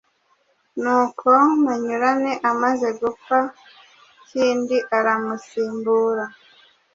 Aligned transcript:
Nuko 0.81 1.27
Manyurane 1.63 2.31
amaze 2.51 2.87
gupfa 3.01 3.37
Kindi 4.27 4.77
aramusimbura 4.97 6.25